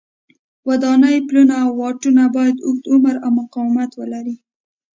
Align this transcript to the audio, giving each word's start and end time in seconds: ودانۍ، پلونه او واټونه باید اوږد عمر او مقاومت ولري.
ودانۍ، 0.69 1.17
پلونه 1.27 1.55
او 1.63 1.69
واټونه 1.79 2.23
باید 2.35 2.57
اوږد 2.65 2.85
عمر 2.93 3.15
او 3.25 3.29
مقاومت 3.39 3.91
ولري. 3.95 4.35